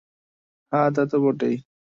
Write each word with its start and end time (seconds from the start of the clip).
হ্যাঁ, 0.71 0.89
তাতো 0.95 1.17
বটেই। 1.23 1.55